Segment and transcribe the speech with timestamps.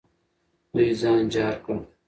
[0.73, 1.77] دوی ځان جار کړ.